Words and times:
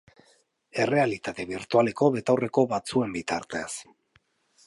Errealitate 0.85 1.45
birtualeko 1.51 2.09
betaurreko 2.17 2.65
batzuen 2.73 3.13
bitartez. 3.19 3.69